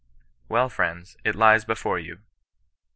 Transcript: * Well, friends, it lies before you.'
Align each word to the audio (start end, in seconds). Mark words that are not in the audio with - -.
* 0.27 0.49
Well, 0.49 0.67
friends, 0.67 1.15
it 1.23 1.35
lies 1.35 1.63
before 1.63 1.99
you.' 1.99 2.21